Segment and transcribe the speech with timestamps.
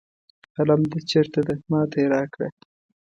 [0.55, 2.47] قلم د چېرته ده ما ته یې راکړه